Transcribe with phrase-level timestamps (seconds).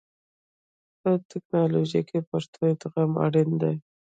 [1.01, 3.75] په ټکنالوژي کې پښتو ادغام اړین دی.